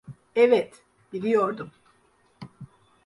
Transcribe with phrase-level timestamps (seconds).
[0.35, 1.71] Evet, biliyordum.